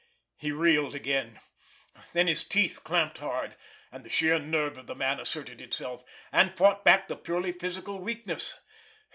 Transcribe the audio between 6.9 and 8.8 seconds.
the purely physical weakness.